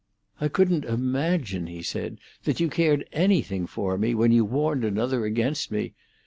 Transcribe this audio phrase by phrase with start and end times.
[0.39, 5.25] "I couldn't imagine," he said, "that you cared anything for me when you warned another
[5.25, 5.93] against me.